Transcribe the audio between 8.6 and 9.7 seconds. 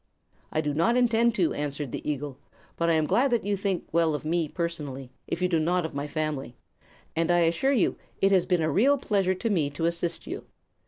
a real pleasure to me